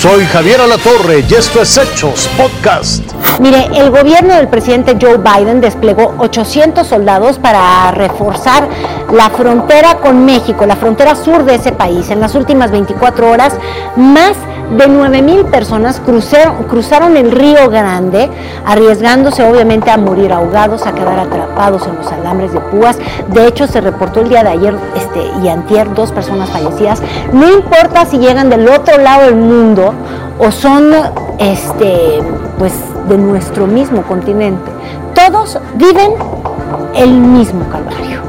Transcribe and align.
Soy 0.00 0.24
Javier 0.24 0.62
Alatorre 0.62 1.22
y 1.28 1.34
esto 1.34 1.60
es 1.60 1.76
Hechos 1.76 2.26
Podcast. 2.34 3.04
Mire, 3.38 3.68
el 3.74 3.90
gobierno 3.90 4.34
del 4.34 4.48
presidente 4.48 4.96
Joe 4.98 5.18
Biden 5.18 5.60
desplegó 5.60 6.14
800 6.16 6.86
soldados 6.86 7.38
para 7.38 7.90
reforzar 7.90 8.66
la 9.12 9.28
frontera 9.28 9.96
con 9.96 10.24
México, 10.24 10.64
la 10.64 10.76
frontera 10.76 11.14
sur 11.14 11.44
de 11.44 11.56
ese 11.56 11.72
país. 11.72 12.08
En 12.08 12.20
las 12.20 12.34
últimas 12.34 12.70
24 12.70 13.30
horas, 13.30 13.52
más 13.94 14.38
de 14.76 14.86
9 14.86 15.22
mil 15.22 15.44
personas 15.46 16.00
cruzaron, 16.00 16.64
cruzaron 16.64 17.16
el 17.16 17.32
Río 17.32 17.68
Grande, 17.68 18.30
arriesgándose 18.64 19.42
obviamente 19.42 19.90
a 19.90 19.96
morir 19.96 20.32
ahogados, 20.32 20.86
a 20.86 20.94
quedar 20.94 21.18
atrapados 21.18 21.86
en 21.86 21.96
los 21.96 22.06
alambres 22.06 22.52
de 22.52 22.60
púas. 22.60 22.98
De 23.28 23.46
hecho, 23.46 23.66
se 23.66 23.80
reportó 23.80 24.20
el 24.20 24.28
día 24.28 24.42
de 24.44 24.50
ayer 24.50 24.74
este, 24.96 25.24
y 25.42 25.48
antier 25.48 25.92
dos 25.94 26.12
personas 26.12 26.50
fallecidas. 26.50 27.02
No 27.32 27.52
importa 27.52 28.06
si 28.06 28.18
llegan 28.18 28.48
del 28.48 28.68
otro 28.68 28.98
lado 28.98 29.24
del 29.26 29.36
mundo 29.36 29.89
o 30.38 30.50
son 30.50 30.92
este, 31.38 32.20
pues, 32.58 32.72
de 33.08 33.18
nuestro 33.18 33.66
mismo 33.66 34.02
continente. 34.02 34.70
Todos 35.14 35.58
viven 35.74 36.12
el 36.94 37.10
mismo 37.10 37.68
calvario. 37.68 38.20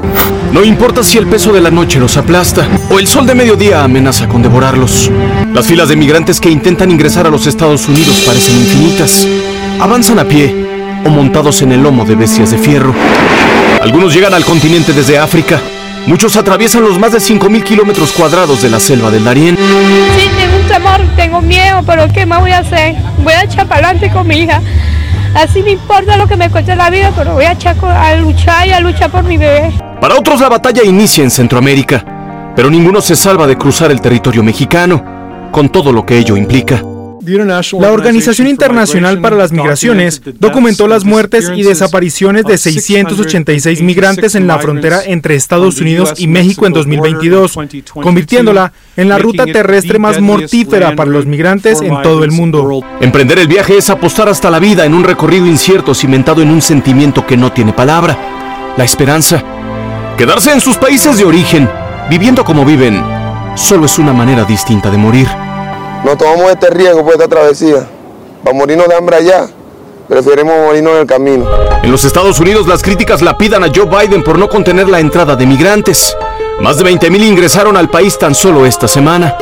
No 0.52 0.62
importa 0.62 1.02
si 1.02 1.16
el 1.16 1.26
peso 1.26 1.52
de 1.52 1.60
la 1.60 1.70
noche 1.70 1.98
los 1.98 2.16
aplasta 2.16 2.66
o 2.90 2.98
el 2.98 3.06
sol 3.06 3.26
de 3.26 3.34
mediodía 3.34 3.84
amenaza 3.84 4.28
con 4.28 4.42
devorarlos. 4.42 5.10
Las 5.54 5.66
filas 5.66 5.88
de 5.88 5.96
migrantes 5.96 6.40
que 6.40 6.50
intentan 6.50 6.90
ingresar 6.90 7.26
a 7.26 7.30
los 7.30 7.46
Estados 7.46 7.88
Unidos 7.88 8.22
parecen 8.26 8.56
infinitas. 8.56 9.26
Avanzan 9.80 10.18
a 10.18 10.24
pie 10.24 11.00
o 11.04 11.08
montados 11.08 11.62
en 11.62 11.72
el 11.72 11.82
lomo 11.82 12.04
de 12.04 12.16
bestias 12.16 12.50
de 12.50 12.58
fierro. 12.58 12.94
Algunos 13.80 14.14
llegan 14.14 14.34
al 14.34 14.44
continente 14.44 14.92
desde 14.92 15.18
África. 15.18 15.58
Muchos 16.06 16.36
atraviesan 16.36 16.82
los 16.82 16.98
más 16.98 17.12
de 17.12 17.18
5.000 17.18 17.62
kilómetros 17.62 18.12
cuadrados 18.12 18.60
de 18.60 18.68
la 18.68 18.80
selva 18.80 19.10
del 19.10 19.24
Darién. 19.24 19.56
Sí, 19.56 20.28
tengo 21.16 21.40
miedo, 21.40 21.82
pero 21.86 22.08
¿qué 22.08 22.26
más 22.26 22.40
voy 22.40 22.52
a 22.52 22.58
hacer? 22.58 22.96
Voy 23.18 23.32
a 23.32 23.44
echar 23.44 23.66
para 23.66 23.88
adelante 23.88 24.10
con 24.10 24.26
mi 24.26 24.36
hija. 24.38 24.60
Así 25.34 25.62
no 25.62 25.68
importa 25.68 26.16
lo 26.16 26.26
que 26.26 26.36
me 26.36 26.50
cueste 26.50 26.76
la 26.76 26.90
vida, 26.90 27.10
pero 27.16 27.34
voy 27.34 27.44
a 27.44 28.16
luchar 28.16 28.66
y 28.66 28.72
a 28.72 28.80
luchar 28.80 29.10
por 29.10 29.24
mi 29.24 29.38
bebé. 29.38 29.72
Para 30.00 30.16
otros 30.16 30.40
la 30.40 30.48
batalla 30.48 30.82
inicia 30.84 31.24
en 31.24 31.30
Centroamérica, 31.30 32.52
pero 32.54 32.68
ninguno 32.68 33.00
se 33.00 33.16
salva 33.16 33.46
de 33.46 33.56
cruzar 33.56 33.90
el 33.90 34.00
territorio 34.00 34.42
mexicano, 34.42 35.50
con 35.50 35.68
todo 35.70 35.92
lo 35.92 36.04
que 36.04 36.18
ello 36.18 36.36
implica. 36.36 36.82
La 37.24 37.92
Organización 37.92 38.48
Internacional 38.48 39.20
para 39.20 39.36
las 39.36 39.52
Migraciones 39.52 40.20
documentó 40.40 40.88
las 40.88 41.04
muertes 41.04 41.52
y 41.54 41.62
desapariciones 41.62 42.44
de 42.44 42.58
686 42.58 43.80
migrantes 43.82 44.34
en 44.34 44.48
la 44.48 44.58
frontera 44.58 45.02
entre 45.04 45.36
Estados 45.36 45.80
Unidos 45.80 46.14
y 46.16 46.26
México 46.26 46.66
en 46.66 46.72
2022, 46.72 47.58
convirtiéndola 47.94 48.72
en 48.96 49.08
la 49.08 49.18
ruta 49.18 49.46
terrestre 49.46 50.00
más 50.00 50.20
mortífera 50.20 50.96
para 50.96 51.10
los 51.10 51.24
migrantes 51.24 51.80
en 51.80 52.02
todo 52.02 52.24
el 52.24 52.32
mundo. 52.32 52.82
Emprender 53.00 53.38
el 53.38 53.46
viaje 53.46 53.78
es 53.78 53.88
apostar 53.88 54.28
hasta 54.28 54.50
la 54.50 54.58
vida 54.58 54.84
en 54.84 54.94
un 54.94 55.04
recorrido 55.04 55.46
incierto 55.46 55.94
cimentado 55.94 56.42
en 56.42 56.50
un 56.50 56.60
sentimiento 56.60 57.24
que 57.24 57.36
no 57.36 57.52
tiene 57.52 57.72
palabra, 57.72 58.74
la 58.76 58.84
esperanza. 58.84 59.42
Quedarse 60.18 60.52
en 60.52 60.60
sus 60.60 60.76
países 60.76 61.18
de 61.18 61.24
origen, 61.24 61.68
viviendo 62.10 62.44
como 62.44 62.64
viven, 62.64 63.00
solo 63.54 63.86
es 63.86 63.98
una 63.98 64.12
manera 64.12 64.44
distinta 64.44 64.90
de 64.90 64.98
morir. 64.98 65.28
No 66.04 66.16
tomamos 66.16 66.50
este 66.50 66.68
riesgo 66.70 67.04
por 67.04 67.12
esta 67.12 67.28
travesía. 67.28 67.86
Para 68.42 68.56
morirnos 68.56 68.88
de 68.88 68.96
hambre 68.96 69.16
allá, 69.16 69.46
preferimos 70.08 70.54
morirnos 70.58 70.94
en 70.94 71.00
el 71.00 71.06
camino. 71.06 71.46
En 71.80 71.92
los 71.92 72.04
Estados 72.04 72.40
Unidos 72.40 72.66
las 72.66 72.82
críticas 72.82 73.22
lapidan 73.22 73.62
a 73.62 73.68
Joe 73.72 73.86
Biden 73.86 74.24
por 74.24 74.36
no 74.36 74.48
contener 74.48 74.88
la 74.88 74.98
entrada 74.98 75.36
de 75.36 75.46
migrantes. 75.46 76.16
Más 76.60 76.78
de 76.78 76.84
20.000 76.84 77.22
ingresaron 77.22 77.76
al 77.76 77.88
país 77.88 78.18
tan 78.18 78.34
solo 78.34 78.66
esta 78.66 78.88
semana. 78.88 79.36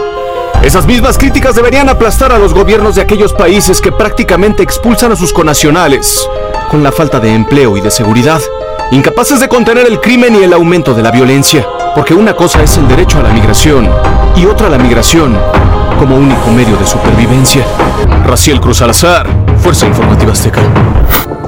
Esas 0.63 0.85
mismas 0.85 1.17
críticas 1.17 1.55
deberían 1.55 1.89
aplastar 1.89 2.31
a 2.31 2.39
los 2.39 2.53
gobiernos 2.53 2.95
de 2.95 3.03
aquellos 3.03 3.33
países 3.33 3.81
que 3.81 3.91
prácticamente 3.91 4.63
expulsan 4.63 5.13
a 5.13 5.17
sus 5.17 5.33
conacionales 5.33 6.29
con 6.71 6.83
la 6.83 6.93
falta 6.93 7.19
de 7.21 7.33
empleo 7.33 7.79
y 7.79 7.81
de 7.81 7.91
seguridad, 7.91 8.41
incapaces 8.91 9.41
de 9.41 9.49
contener 9.49 9.87
el 9.87 9.99
crimen 9.99 10.37
y 10.37 10.45
el 10.45 10.53
aumento 10.53 10.93
de 10.93 11.03
la 11.03 11.11
violencia, 11.11 11.67
porque 11.95 12.13
una 12.13 12.37
cosa 12.37 12.63
es 12.63 12.77
el 12.77 12.87
derecho 12.87 13.19
a 13.19 13.23
la 13.23 13.31
migración 13.31 13.89
y 14.37 14.45
otra 14.45 14.69
la 14.69 14.79
migración 14.79 15.37
como 16.01 16.17
único 16.17 16.51
medio 16.51 16.79
de 16.79 16.87
supervivencia. 16.87 17.63
Raciel 18.27 18.59
Cruz 18.59 18.81
Alazar, 18.81 19.27
Fuerza 19.59 19.87
Informativa 19.87 20.33
Azteca. 20.33 20.63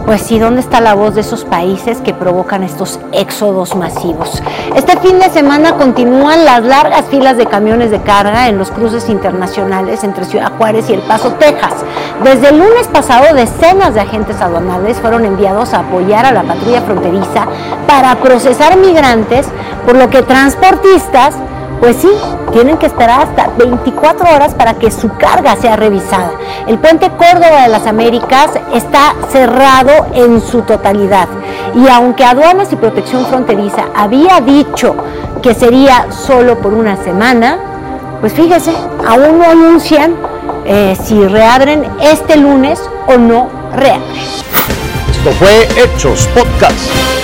Pues 0.05 0.21
sí, 0.21 0.39
¿dónde 0.39 0.61
está 0.61 0.83
la 0.83 0.93
voz 0.93 1.15
de 1.15 1.23
esos 1.23 1.47
países 1.47 2.03
que 2.03 2.13
provocan 2.13 2.63
estos 2.63 3.01
éxodos 3.13 3.75
masivos? 3.75 4.43
Este 4.77 4.99
fin 4.99 5.19
de 5.19 5.31
semana 5.31 5.77
continúan 5.77 6.45
las 6.45 6.63
largas 6.65 7.07
filas 7.07 7.39
de 7.39 7.47
camiones 7.47 7.91
de 7.91 8.03
carga 8.03 8.49
en 8.49 8.59
los 8.59 8.71
cruces 8.71 9.09
internacionales 9.09 10.05
entre 10.05 10.27
Ciudad 10.27 10.53
Juárez 10.59 10.91
y 10.91 10.93
El 10.93 11.01
Paso, 11.01 11.33
Texas. 11.39 11.73
Desde 12.23 12.51
el 12.51 12.59
lunes 12.59 12.89
pasado, 12.89 13.35
decenas 13.35 13.95
de 13.95 14.03
agentes 14.03 14.39
aduanales 14.43 14.99
fueron 14.99 15.25
enviados 15.25 15.73
a 15.73 15.79
apoyar 15.79 16.27
a 16.27 16.33
la 16.33 16.43
patrulla 16.43 16.83
fronteriza 16.83 17.47
para 17.89 18.17
procesar 18.17 18.77
migrantes, 18.77 19.47
por 19.87 19.97
lo 19.97 20.11
que 20.11 20.21
transportistas 20.21 21.37
pues 21.83 21.97
sí, 21.97 22.13
tienen 22.53 22.79
que 22.79 22.87
esperar 22.87 23.23
hasta 23.23 23.49
24 23.59 24.37
horas 24.37 24.55
para 24.55 24.75
que 24.75 24.89
su 24.93 25.09
carga 25.17 25.57
sea 25.57 25.75
revisada. 25.75 26.31
El 26.69 26.79
puente 26.79 27.11
Córdoba 27.11 27.63
de 27.63 27.69
las 27.71 27.89
Américas 27.89 28.53
está 28.73 29.17
cerrado 29.33 30.07
en 30.15 30.41
su 30.41 30.63
totalidad. 30.63 31.27
Y 31.75 31.89
aunque 31.89 32.25
Aduanas 32.25 32.73
y 32.73 32.77
Protección 32.77 33.27
Fronteriza 33.27 33.87
había 33.97 34.41
dicho 34.41 34.95
que 35.43 35.55
sería 35.55 36.07
solo 36.13 36.57
por 36.61 36.73
una 36.73 37.03
semana, 37.03 37.59
pues 38.21 38.33
fíjese, 38.33 38.73
aún 39.05 39.39
no 39.39 39.45
anuncian 39.45 40.15
eh, 40.65 40.97
si 41.03 41.27
reabren 41.27 41.85
este 42.01 42.37
lunes 42.37 42.81
o 43.09 43.19
no 43.19 43.49
reabren. 43.75 44.21
Esto 45.11 45.33
fue 45.33 45.67
Hechos 45.83 46.29
Podcast. 46.29 47.22